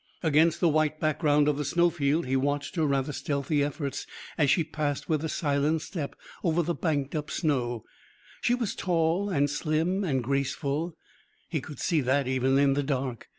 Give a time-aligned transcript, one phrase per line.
[0.23, 4.49] Against the white background of the snow field he watched her rather stealthy efforts as
[4.49, 7.83] she passed with a silent step over the banked up snow.
[8.41, 10.97] She was tall and slim and graceful;
[11.49, 13.27] he could see that even in the dark.